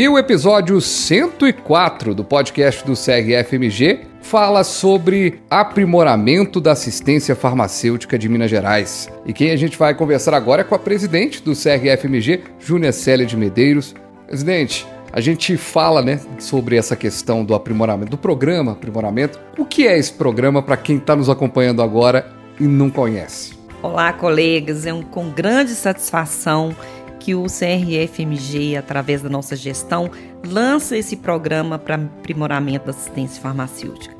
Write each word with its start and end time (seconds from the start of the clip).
E 0.00 0.08
o 0.08 0.16
episódio 0.16 0.80
104 0.80 2.14
do 2.14 2.24
podcast 2.24 2.82
do 2.86 2.94
CRFMG 2.94 4.06
fala 4.22 4.64
sobre 4.64 5.42
aprimoramento 5.50 6.58
da 6.58 6.72
assistência 6.72 7.36
farmacêutica 7.36 8.18
de 8.18 8.26
Minas 8.26 8.48
Gerais. 8.48 9.10
E 9.26 9.34
quem 9.34 9.50
a 9.50 9.56
gente 9.56 9.76
vai 9.76 9.94
conversar 9.94 10.32
agora 10.32 10.62
é 10.62 10.64
com 10.64 10.74
a 10.74 10.78
presidente 10.78 11.42
do 11.42 11.52
CRFMG, 11.52 12.44
Júnia 12.58 12.92
Célia 12.92 13.26
de 13.26 13.36
Medeiros. 13.36 13.94
Presidente, 14.26 14.86
a 15.12 15.20
gente 15.20 15.58
fala 15.58 16.00
né, 16.00 16.18
sobre 16.38 16.76
essa 16.76 16.96
questão 16.96 17.44
do 17.44 17.54
aprimoramento, 17.54 18.12
do 18.12 18.16
programa 18.16 18.72
aprimoramento. 18.72 19.38
O 19.58 19.66
que 19.66 19.86
é 19.86 19.98
esse 19.98 20.14
programa 20.14 20.62
para 20.62 20.78
quem 20.78 20.96
está 20.96 21.14
nos 21.14 21.28
acompanhando 21.28 21.82
agora 21.82 22.26
e 22.58 22.64
não 22.64 22.88
conhece? 22.88 23.52
Olá, 23.82 24.12
colegas. 24.12 24.84
É 24.84 24.92
um, 24.92 25.02
com 25.02 25.30
grande 25.30 25.70
satisfação 25.70 26.76
que 27.20 27.34
o 27.34 27.44
CRFMG, 27.44 28.76
através 28.76 29.22
da 29.22 29.28
nossa 29.28 29.54
gestão, 29.54 30.10
lança 30.44 30.96
esse 30.96 31.16
programa 31.16 31.78
para 31.78 31.96
aprimoramento 31.96 32.86
da 32.86 32.90
assistência 32.90 33.40
farmacêutica. 33.40 34.16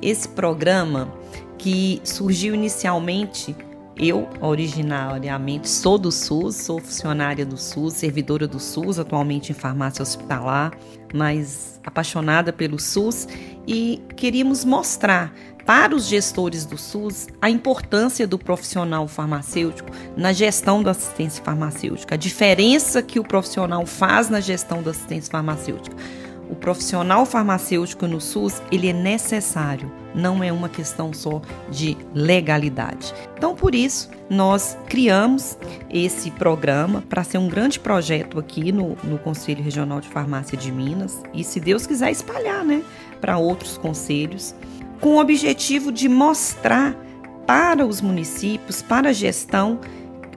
Esse 0.00 0.28
programa 0.28 1.12
que 1.58 2.00
surgiu 2.02 2.54
inicialmente, 2.54 3.54
eu 3.98 4.28
originariamente 4.40 5.68
sou 5.68 5.98
do 5.98 6.12
SUS, 6.12 6.56
sou 6.56 6.78
funcionária 6.78 7.44
do 7.44 7.56
SUS, 7.56 7.94
servidora 7.94 8.46
do 8.46 8.60
SUS, 8.60 8.98
atualmente 8.98 9.50
em 9.50 9.54
farmácia 9.54 10.02
hospitalar, 10.02 10.72
mas 11.12 11.80
apaixonada 11.84 12.52
pelo 12.52 12.78
SUS 12.78 13.26
e 13.66 14.00
queríamos 14.16 14.64
mostrar 14.64 15.34
para 15.66 15.94
os 15.94 16.06
gestores 16.06 16.64
do 16.64 16.78
SUS 16.78 17.26
a 17.42 17.50
importância 17.50 18.26
do 18.26 18.38
profissional 18.38 19.06
farmacêutico 19.06 19.90
na 20.16 20.32
gestão 20.32 20.82
da 20.82 20.92
assistência 20.92 21.44
farmacêutica, 21.44 22.14
a 22.14 22.18
diferença 22.18 23.02
que 23.02 23.20
o 23.20 23.24
profissional 23.24 23.84
faz 23.84 24.30
na 24.30 24.40
gestão 24.40 24.82
da 24.82 24.92
assistência 24.92 25.30
farmacêutica. 25.30 25.94
O 26.50 26.54
profissional 26.54 27.26
farmacêutico 27.26 28.06
no 28.06 28.20
SUS, 28.20 28.62
ele 28.72 28.88
é 28.88 28.92
necessário, 28.92 29.92
não 30.14 30.42
é 30.42 30.50
uma 30.50 30.68
questão 30.68 31.12
só 31.12 31.42
de 31.70 31.96
legalidade. 32.14 33.12
Então, 33.36 33.54
por 33.54 33.74
isso, 33.74 34.08
nós 34.30 34.76
criamos 34.86 35.58
esse 35.90 36.30
programa 36.30 37.02
para 37.08 37.22
ser 37.22 37.38
um 37.38 37.48
grande 37.48 37.78
projeto 37.78 38.38
aqui 38.38 38.72
no, 38.72 38.96
no 39.04 39.18
Conselho 39.18 39.62
Regional 39.62 40.00
de 40.00 40.08
Farmácia 40.08 40.56
de 40.56 40.72
Minas 40.72 41.22
e, 41.34 41.44
se 41.44 41.60
Deus 41.60 41.86
quiser, 41.86 42.10
espalhar 42.10 42.64
né, 42.64 42.82
para 43.20 43.36
outros 43.38 43.76
conselhos 43.76 44.54
com 45.00 45.16
o 45.16 45.20
objetivo 45.20 45.92
de 45.92 46.08
mostrar 46.08 46.96
para 47.46 47.86
os 47.86 48.00
municípios, 48.00 48.82
para 48.82 49.10
a 49.10 49.12
gestão, 49.12 49.80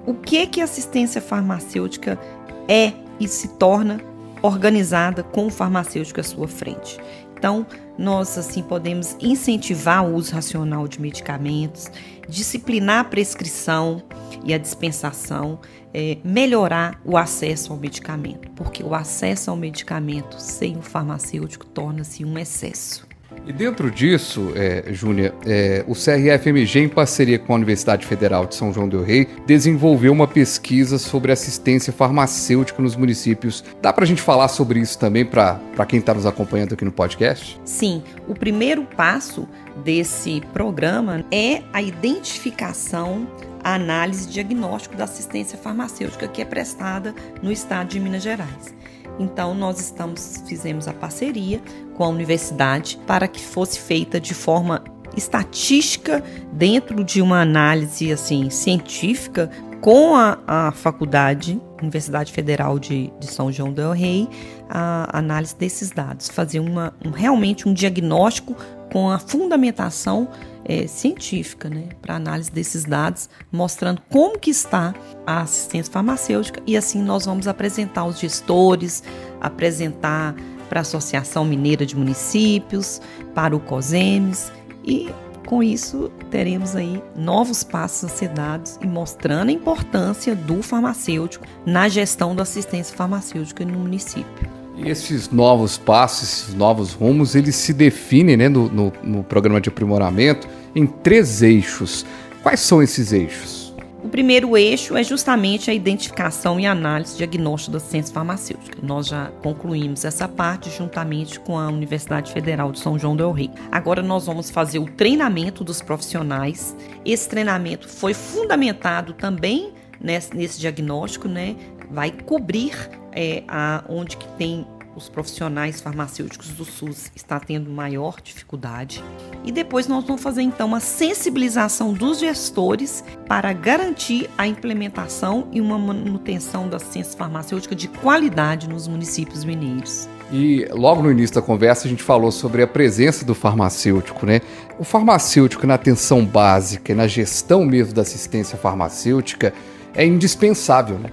o 0.05 0.13
que 0.13 0.45
que 0.47 0.61
assistência 0.61 1.21
farmacêutica 1.21 2.19
é 2.67 2.93
e 3.19 3.27
se 3.27 3.49
torna 3.49 3.99
organizada 4.42 5.23
com 5.23 5.47
o 5.47 5.50
farmacêutico 5.50 6.20
à 6.20 6.23
sua 6.23 6.47
frente. 6.47 7.00
Então, 7.38 7.66
nós 7.97 8.38
assim 8.38 8.61
podemos 8.61 9.16
incentivar 9.20 10.06
o 10.06 10.14
uso 10.14 10.34
racional 10.34 10.88
de 10.88 11.02
medicamentos, 11.02 11.89
disciplinar 12.30 13.00
a 13.00 13.03
prescrição 13.03 14.03
e 14.44 14.53
a 14.53 14.58
dispensação, 14.58 15.59
é, 15.94 16.17
melhorar 16.23 17.02
o 17.03 17.17
acesso 17.17 17.73
ao 17.73 17.80
medicamento, 17.80 18.50
porque 18.52 18.84
o 18.84 18.94
acesso 18.94 19.50
ao 19.50 19.58
medicamento 19.58 20.39
sem 20.39 20.78
o 20.78 20.81
farmacêutico 20.81 21.66
torna-se 21.66 22.23
um 22.23 22.38
excesso. 22.38 23.08
E 23.45 23.51
dentro 23.51 23.89
disso, 23.89 24.51
é, 24.55 24.93
Júnia, 24.93 25.33
é, 25.45 25.83
o 25.87 25.93
CRFMG, 25.93 26.81
em 26.81 26.89
parceria 26.89 27.39
com 27.39 27.53
a 27.53 27.55
Universidade 27.55 28.05
Federal 28.05 28.45
de 28.45 28.55
São 28.55 28.71
João 28.71 28.88
del 28.88 29.03
Rei, 29.03 29.27
desenvolveu 29.47 30.13
uma 30.13 30.27
pesquisa 30.27 30.99
sobre 30.99 31.31
assistência 31.31 31.91
farmacêutica 31.91 32.81
nos 32.81 32.95
municípios. 32.95 33.63
Dá 33.81 33.91
para 33.91 34.03
a 34.03 34.07
gente 34.07 34.21
falar 34.21 34.47
sobre 34.47 34.79
isso 34.79 34.97
também 34.99 35.25
para 35.25 35.59
quem 35.88 35.99
está 35.99 36.13
nos 36.13 36.25
acompanhando 36.25 36.73
aqui 36.73 36.85
no 36.85 36.91
podcast? 36.91 37.59
Sim, 37.66 38.03
o 38.28 38.35
primeiro 38.35 38.83
passo 38.95 39.47
desse 39.83 40.41
programa 40.53 41.25
é 41.31 41.63
a 41.73 41.81
identificação 41.81 43.27
a 43.63 43.75
análise 43.75 44.27
diagnóstico 44.27 44.95
da 44.95 45.03
assistência 45.03 45.57
farmacêutica 45.57 46.27
que 46.27 46.41
é 46.41 46.45
prestada 46.45 47.13
no 47.41 47.51
estado 47.51 47.89
de 47.89 48.00
Minas 48.00 48.23
Gerais. 48.23 48.73
Então 49.19 49.53
nós 49.53 49.79
estamos 49.79 50.44
fizemos 50.47 50.88
a 50.88 50.94
parceria 50.94 51.61
com 51.95 52.03
a 52.03 52.07
universidade 52.07 52.99
para 53.05 53.27
que 53.27 53.41
fosse 53.41 53.79
feita 53.79 54.19
de 54.19 54.33
forma 54.33 54.83
estatística 55.16 56.23
dentro 56.53 57.03
de 57.03 57.21
uma 57.21 57.41
análise 57.41 58.11
assim 58.11 58.50
científica 58.50 59.50
com 59.81 60.16
a, 60.16 60.38
a 60.47 60.71
faculdade 60.71 61.59
Universidade 61.81 62.31
Federal 62.31 62.77
de, 62.77 63.11
de 63.19 63.27
São 63.27 63.51
João 63.51 63.73
del 63.73 63.91
Rei 63.91 64.29
a 64.69 65.17
análise 65.17 65.55
desses 65.55 65.91
dados, 65.91 66.29
fazer 66.29 66.59
uma, 66.59 66.94
um, 67.05 67.09
realmente 67.09 67.67
um 67.67 67.73
diagnóstico 67.73 68.55
com 68.91 69.09
a 69.09 69.19
fundamentação 69.19 70.29
é, 70.66 70.88
científica, 70.88 71.69
né, 71.69 71.89
para 72.01 72.16
análise 72.16 72.51
desses 72.51 72.85
dados, 72.85 73.29
mostrando 73.51 74.01
como 74.09 74.38
que 74.38 74.51
está 74.51 74.94
a 75.25 75.41
assistência 75.41 75.91
farmacêutica 75.91 76.61
e 76.66 76.77
assim 76.77 77.01
nós 77.01 77.25
vamos 77.25 77.47
apresentar 77.47 78.05
os 78.05 78.19
gestores, 78.19 79.03
apresentar 79.39 80.35
para 80.69 80.79
a 80.79 80.81
Associação 80.81 81.44
Mineira 81.44 81.85
de 81.85 81.95
Municípios, 81.95 83.01
para 83.33 83.55
o 83.55 83.59
COSEMES 83.59 84.51
e 84.83 85.09
com 85.45 85.61
isso 85.61 86.09
teremos 86.29 86.75
aí 86.75 87.03
novos 87.16 87.63
passos 87.63 88.05
a 88.05 88.16
ser 88.16 88.29
dados 88.29 88.79
e 88.81 88.88
mostrando 88.88 89.50
a 89.50 89.51
importância 89.51 90.33
do 90.33 90.61
farmacêutico 90.61 91.45
na 91.66 91.89
gestão 91.89 92.35
da 92.35 92.44
assistência 92.44 92.95
farmacêutica 92.95 93.66
no 93.66 93.77
município. 93.79 94.60
E 94.84 94.90
esses 94.90 95.30
novos 95.30 95.78
passos, 95.78 96.24
esses 96.24 96.53
novos 96.56 96.94
rumos, 96.94 97.36
eles 97.36 97.56
se 97.56 97.72
definem 97.72 98.36
né, 98.36 98.50
no, 98.50 98.68
no, 98.68 98.94
no 99.03 99.24
programa 99.24 99.62
de 99.62 99.69
aprimoramento 99.69 100.47
em 100.75 100.88
três 100.88 101.44
eixos. 101.44 102.06
Quais 102.42 102.62
são 102.62 102.81
esses 102.81 103.14
eixos? 103.14 103.62
O 104.03 104.09
primeiro 104.09 104.58
eixo 104.58 104.97
é 104.97 105.03
justamente 105.03 105.69
a 105.69 105.74
identificação 105.74 106.59
e 106.59 106.66
análise 106.66 107.16
diagnóstico 107.16 107.74
da 107.74 107.80
ciência 107.80 108.12
farmacêutica. 108.12 108.80
Nós 108.81 109.06
já 109.06 109.28
concluímos 109.44 110.03
essa 110.03 110.28
parte 110.28 110.72
juntamente 110.72 111.40
com 111.40 111.59
a 111.59 111.68
Universidade 111.68 112.31
Federal 112.34 112.72
de 112.72 112.80
São 112.80 112.98
João 112.98 113.16
del 113.16 113.31
Rei. 113.31 113.52
Agora 113.72 114.02
nós 114.02 114.25
vamos 114.25 114.50
fazer 114.50 114.80
o 114.80 114.86
treinamento 114.86 115.63
dos 115.63 115.84
profissionais. 115.84 116.75
Esse 117.06 117.30
treinamento 117.30 117.88
foi 117.88 118.16
fundamentado 118.16 119.13
também 119.13 119.72
nesse, 120.00 120.36
nesse 120.36 120.59
diagnóstico, 120.59 121.28
né? 121.28 121.56
Vai 121.92 122.09
cobrir 122.09 122.74
é, 123.11 123.44
a, 123.47 123.83
onde 123.88 124.17
que 124.17 124.27
tem 124.38 124.66
os 124.95 125.07
profissionais 125.07 125.79
farmacêuticos 125.79 126.49
do 126.49 126.66
SUS 126.66 127.11
está 127.16 127.39
tendo 127.39 127.69
maior 127.69 128.19
dificuldade. 128.22 129.03
E 129.44 129.51
depois 129.51 129.88
nós 129.88 130.03
vamos 130.03 130.22
fazer 130.22 130.41
então 130.41 130.67
uma 130.67 130.79
sensibilização 130.79 131.94
dos 131.94 132.19
gestores 132.19 133.03
para 133.27 133.53
garantir 133.53 134.29
a 134.38 134.45
implementação 134.45 135.47
e 135.51 135.61
uma 135.61 135.77
manutenção 135.77 136.67
da 136.67 136.77
ciência 136.77 137.17
farmacêutica 137.17 137.75
de 137.75 137.88
qualidade 137.88 138.67
nos 138.67 138.88
municípios 138.88 139.44
mineiros. 139.44 140.07
E 140.31 140.67
logo 140.71 141.01
no 141.01 141.11
início 141.11 141.35
da 141.35 141.41
conversa 141.41 141.88
a 141.88 141.89
gente 141.89 142.03
falou 142.03 142.31
sobre 142.31 142.61
a 142.61 142.67
presença 142.67 143.25
do 143.25 143.35
farmacêutico, 143.35 144.25
né? 144.25 144.41
O 144.79 144.83
farmacêutico 144.83 145.67
na 145.67 145.73
atenção 145.73 146.25
básica, 146.25 146.95
na 146.95 147.07
gestão 147.07 147.66
mesmo 147.66 147.94
da 147.94 148.01
assistência 148.01 148.57
farmacêutica 148.57 149.53
é 149.94 150.05
indispensável, 150.05 150.97
né? 150.97 151.09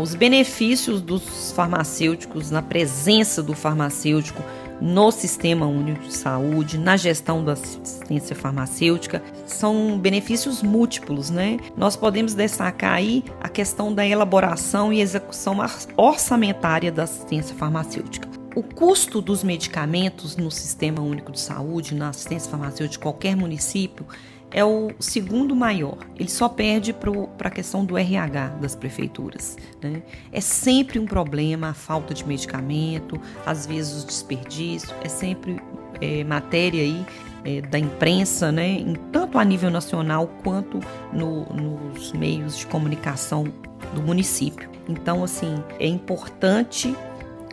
Os 0.00 0.14
benefícios 0.14 1.00
dos 1.00 1.52
farmacêuticos, 1.52 2.50
na 2.50 2.62
presença 2.62 3.42
do 3.42 3.54
farmacêutico 3.54 4.42
no 4.80 5.10
Sistema 5.10 5.66
Único 5.66 6.02
de 6.02 6.14
Saúde, 6.14 6.78
na 6.78 6.96
gestão 6.96 7.44
da 7.44 7.52
assistência 7.52 8.34
farmacêutica, 8.34 9.22
são 9.46 9.98
benefícios 9.98 10.62
múltiplos, 10.62 11.30
né? 11.30 11.58
Nós 11.76 11.96
podemos 11.96 12.34
destacar 12.34 12.94
aí 12.94 13.24
a 13.40 13.48
questão 13.48 13.94
da 13.94 14.06
elaboração 14.06 14.92
e 14.92 15.00
execução 15.00 15.58
orçamentária 15.96 16.90
da 16.90 17.04
assistência 17.04 17.54
farmacêutica. 17.54 18.28
O 18.54 18.62
custo 18.62 19.20
dos 19.20 19.42
medicamentos 19.42 20.36
no 20.36 20.50
Sistema 20.50 21.00
Único 21.00 21.32
de 21.32 21.40
Saúde, 21.40 21.94
na 21.94 22.10
assistência 22.10 22.50
farmacêutica 22.50 22.92
de 22.92 22.98
qualquer 22.98 23.36
município, 23.36 24.06
é 24.54 24.64
o 24.64 24.92
segundo 25.00 25.54
maior. 25.54 25.98
Ele 26.16 26.30
só 26.30 26.48
perde 26.48 26.92
para 26.92 27.48
a 27.48 27.50
questão 27.50 27.84
do 27.84 27.98
RH 27.98 28.48
das 28.60 28.76
prefeituras. 28.76 29.58
Né? 29.82 30.00
É 30.32 30.40
sempre 30.40 31.00
um 31.00 31.06
problema 31.06 31.70
a 31.70 31.74
falta 31.74 32.14
de 32.14 32.24
medicamento, 32.24 33.20
às 33.44 33.66
vezes 33.66 34.04
o 34.04 34.06
desperdício, 34.06 34.94
é 35.02 35.08
sempre 35.08 35.60
é, 36.00 36.22
matéria 36.22 36.80
aí 36.80 37.04
é, 37.44 37.60
da 37.62 37.78
imprensa, 37.78 38.52
né? 38.52 38.68
Em, 38.68 38.94
tanto 39.12 39.38
a 39.38 39.44
nível 39.44 39.70
nacional 39.70 40.28
quanto 40.44 40.78
no, 41.12 41.44
nos 41.46 42.12
meios 42.12 42.56
de 42.56 42.66
comunicação 42.66 43.44
do 43.92 44.00
município. 44.02 44.70
Então, 44.88 45.24
assim, 45.24 45.62
é 45.80 45.86
importante 45.86 46.94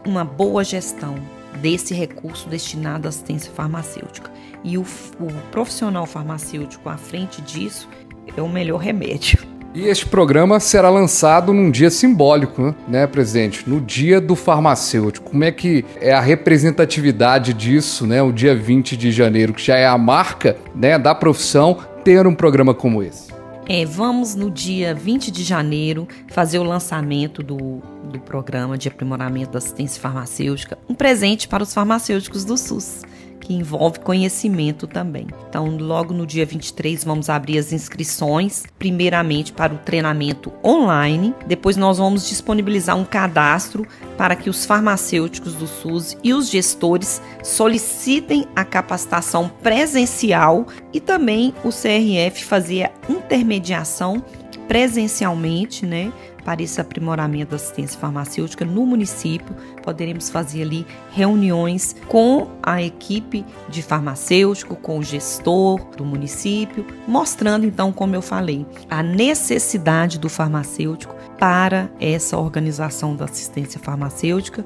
uma 0.06 0.24
boa 0.24 0.63
gestão 0.63 1.15
desse 1.59 1.94
recurso 1.94 2.47
destinado 2.47 3.07
à 3.07 3.09
assistência 3.09 3.51
farmacêutica. 3.51 4.31
E 4.63 4.78
o, 4.78 4.81
o 5.19 5.31
profissional 5.52 6.06
farmacêutico 6.06 6.88
à 6.90 6.98
frente 6.98 7.42
disso 7.42 7.90
é 8.36 8.42
o 8.42 8.50
melhor 8.50 8.78
remédio. 8.78 9.40
E 9.74 9.88
este 9.88 10.06
programa 10.06 10.60
será 10.60 10.90
lançado 10.90 11.54
num 11.54 11.72
dia 11.72 11.90
simbólico, 11.90 12.75
né, 12.90 13.08
presidente? 13.08 13.69
No 13.69 13.80
dia 13.80 14.19
do 14.19 14.36
farmacêutico. 14.36 15.31
Como 15.31 15.46
é 15.46 15.52
que 15.52 15.86
é 16.02 16.12
a 16.12 16.19
representatividade 16.19 17.54
disso, 17.54 18.06
né? 18.06 18.22
O 18.22 18.34
dia 18.34 18.54
20 18.54 18.98
de 18.98 19.12
janeiro, 19.12 19.54
que 19.54 19.66
já 19.66 19.78
é 19.78 19.88
a 19.88 19.98
marca 19.98 20.58
né, 20.75 21.00
da 21.00 21.16
profissão, 21.16 21.78
ter 22.04 22.28
um 22.28 22.36
programa 22.36 22.74
como 22.74 23.02
esse. 23.02 23.31
É, 23.69 23.86
vamos 23.86 24.36
no 24.36 24.52
dia 24.52 24.94
20 24.94 25.31
de 25.31 25.44
janeiro 25.44 26.06
fazer 26.28 26.60
o 26.60 26.64
lançamento 26.64 27.42
do, 27.42 27.81
do 28.12 28.19
programa 28.19 28.78
de 28.78 28.90
aprimoramento 28.90 29.52
da 29.52 29.60
assistência 29.60 30.02
farmacêutica, 30.02 30.78
um 30.90 30.94
presente 30.94 31.48
para 31.48 31.64
os 31.64 31.74
farmacêuticos 31.74 32.44
do 32.44 32.57
SUS 32.57 33.04
que 33.51 33.53
envolve 33.53 34.00
conhecimento 34.00 34.88
também. 34.88 35.27
Então, 35.50 35.75
logo 35.75 36.13
no 36.13 36.25
dia 36.25 36.45
23, 36.45 37.03
vamos 37.03 37.30
abrir 37.30 37.57
as 37.57 37.74
inscrições, 37.74 38.63
primeiramente 38.80 39.51
para 39.51 39.74
o 39.74 39.77
treinamento 39.77 40.53
online, 40.63 41.36
depois 41.45 41.75
nós 41.75 41.98
vamos 41.98 42.30
disponibilizar 42.30 42.95
um 42.95 43.03
cadastro 43.03 43.86
para 44.18 44.38
que 44.38 44.50
os 44.50 44.65
farmacêuticos 44.65 45.53
do 45.53 45.68
SUS 45.68 46.15
e 46.24 46.33
os 46.33 46.50
gestores 46.50 47.21
solicitem 47.44 48.45
a 48.56 48.63
capacitação 48.63 49.50
presencial 49.62 50.65
e 50.94 51.01
também 51.01 51.54
o 51.62 51.69
CRF 51.69 52.45
fazer 52.45 52.83
a 52.83 52.92
intermediação 53.09 54.24
presencialmente, 54.68 55.86
né, 55.86 56.13
para 56.44 56.62
esse 56.62 56.80
aprimoramento 56.82 57.52
da 57.52 57.56
assistência 57.56 58.00
farmacêutica 58.00 58.66
no 58.66 58.86
município. 58.86 59.56
Poderemos 59.84 60.30
fazer 60.30 60.64
ali 60.64 60.86
reuniões 61.12 61.96
com 62.08 62.48
a 62.62 62.82
equipe 62.82 63.46
de 63.70 63.82
farmacêutico, 63.82 64.76
com 64.76 65.00
o 65.00 65.04
gestor 65.04 65.80
do 65.96 66.06
município, 66.06 66.86
mostrando 67.08 67.66
então, 67.66 67.92
como 67.92 68.16
eu 68.16 68.22
falei, 68.22 68.66
a 68.90 69.02
necessidade 69.04 70.20
do 70.20 70.30
farmacêutico 70.30 71.16
para 71.38 71.90
essa 72.00 72.38
organização 72.38 73.16
da 73.16 73.26
assistência 73.26 73.80
farmacêutica 73.80 74.66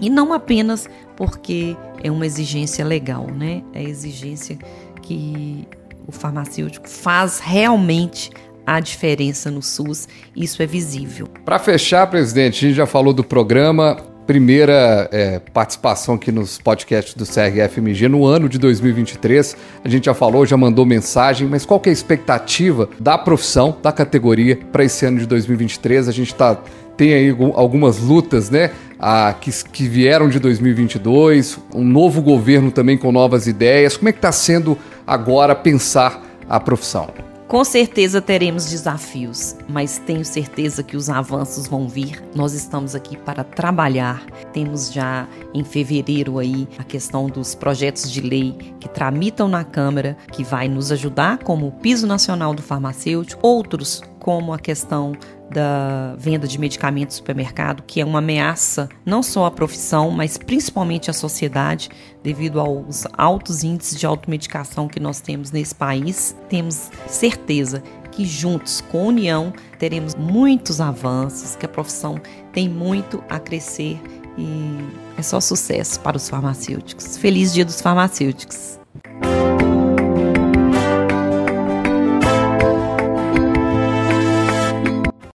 e 0.00 0.08
não 0.08 0.32
apenas 0.32 0.88
porque 1.16 1.76
é 2.02 2.10
uma 2.10 2.24
exigência 2.24 2.84
legal, 2.84 3.26
né? 3.26 3.62
É 3.74 3.82
exigência 3.82 4.58
que 5.02 5.68
o 6.06 6.12
farmacêutico 6.12 6.88
faz 6.88 7.38
realmente 7.38 8.30
a 8.70 8.78
diferença 8.78 9.50
no 9.50 9.60
SUS, 9.60 10.06
isso 10.36 10.62
é 10.62 10.66
visível. 10.66 11.26
Para 11.44 11.58
fechar, 11.58 12.06
presidente, 12.06 12.64
a 12.64 12.68
gente 12.68 12.76
já 12.76 12.86
falou 12.86 13.12
do 13.12 13.24
programa, 13.24 13.96
primeira 14.28 15.08
é, 15.10 15.40
participação 15.40 16.14
aqui 16.14 16.30
nos 16.30 16.56
podcasts 16.56 17.14
do 17.14 17.24
CRFMG 17.24 18.06
no 18.06 18.24
ano 18.24 18.48
de 18.48 18.60
2023. 18.60 19.56
A 19.84 19.88
gente 19.88 20.04
já 20.04 20.14
falou, 20.14 20.46
já 20.46 20.56
mandou 20.56 20.86
mensagem, 20.86 21.48
mas 21.48 21.66
qual 21.66 21.80
que 21.80 21.88
é 21.88 21.90
a 21.90 21.92
expectativa 21.92 22.88
da 23.00 23.18
profissão, 23.18 23.76
da 23.82 23.90
categoria 23.90 24.56
para 24.70 24.84
esse 24.84 25.04
ano 25.04 25.18
de 25.18 25.26
2023? 25.26 26.08
A 26.08 26.12
gente 26.12 26.32
tá, 26.32 26.56
tem 26.96 27.12
aí 27.12 27.36
algumas 27.56 27.98
lutas, 27.98 28.50
né? 28.50 28.70
A, 29.00 29.32
que, 29.32 29.50
que 29.64 29.88
vieram 29.88 30.28
de 30.28 30.38
2022, 30.38 31.58
um 31.74 31.82
novo 31.82 32.22
governo 32.22 32.70
também 32.70 32.96
com 32.96 33.10
novas 33.10 33.48
ideias. 33.48 33.96
Como 33.96 34.10
é 34.10 34.12
que 34.12 34.18
está 34.18 34.30
sendo 34.30 34.78
agora 35.04 35.56
pensar 35.56 36.22
a 36.48 36.60
profissão? 36.60 37.29
Com 37.50 37.64
certeza 37.64 38.22
teremos 38.22 38.70
desafios, 38.70 39.56
mas 39.68 39.98
tenho 39.98 40.24
certeza 40.24 40.84
que 40.84 40.96
os 40.96 41.10
avanços 41.10 41.66
vão 41.66 41.88
vir. 41.88 42.22
Nós 42.32 42.52
estamos 42.52 42.94
aqui 42.94 43.16
para 43.16 43.42
trabalhar. 43.42 44.24
Temos 44.52 44.92
já 44.92 45.26
em 45.52 45.64
fevereiro 45.64 46.38
aí 46.38 46.68
a 46.78 46.84
questão 46.84 47.26
dos 47.26 47.56
projetos 47.56 48.08
de 48.08 48.20
lei 48.20 48.56
que 48.78 48.88
tramitam 48.88 49.48
na 49.48 49.64
Câmara, 49.64 50.16
que 50.30 50.44
vai 50.44 50.68
nos 50.68 50.92
ajudar, 50.92 51.38
como 51.38 51.66
o 51.66 51.72
Piso 51.72 52.06
Nacional 52.06 52.54
do 52.54 52.62
Farmacêutico, 52.62 53.44
outros 53.44 54.00
como 54.20 54.52
a 54.52 54.58
questão 54.58 55.12
da 55.50 56.14
venda 56.16 56.46
de 56.46 56.58
medicamentos 56.60 57.16
no 57.16 57.18
supermercado, 57.18 57.82
que 57.82 58.00
é 58.00 58.04
uma 58.04 58.20
ameaça 58.20 58.88
não 59.04 59.22
só 59.22 59.46
à 59.46 59.50
profissão, 59.50 60.10
mas 60.10 60.38
principalmente 60.38 61.10
à 61.10 61.12
sociedade, 61.12 61.88
devido 62.22 62.60
aos 62.60 63.04
altos 63.14 63.64
índices 63.64 63.98
de 63.98 64.06
automedicação 64.06 64.86
que 64.86 65.00
nós 65.00 65.20
temos 65.20 65.50
nesse 65.50 65.74
país. 65.74 66.36
Temos 66.48 66.90
certeza 67.08 67.82
que 68.12 68.24
juntos, 68.24 68.80
com 68.80 69.06
união, 69.08 69.52
teremos 69.78 70.14
muitos 70.14 70.80
avanços, 70.80 71.56
que 71.56 71.66
a 71.66 71.68
profissão 71.68 72.20
tem 72.52 72.68
muito 72.68 73.22
a 73.28 73.40
crescer 73.40 74.00
e 74.38 74.78
é 75.16 75.22
só 75.22 75.40
sucesso 75.40 75.98
para 76.00 76.16
os 76.16 76.28
farmacêuticos. 76.28 77.16
Feliz 77.16 77.52
Dia 77.52 77.64
dos 77.64 77.80
Farmacêuticos! 77.80 78.78